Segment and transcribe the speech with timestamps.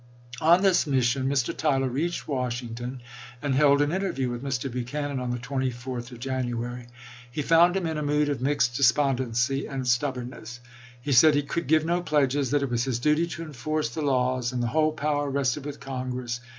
[0.41, 1.55] On this mission Mr.
[1.55, 3.03] Tyler reached Washington
[3.39, 4.71] and held an interview with Mr.
[4.71, 5.75] Buchanan on the 24th
[6.09, 6.13] lsei.
[6.13, 6.87] of January.
[7.29, 10.59] He found him in a mood of mixed despondency and stubbornness.
[11.03, 14.01] He said" he could give no pledges; that it was his duty to enforce the
[14.01, 16.39] laws, and the whole power rested with Congress.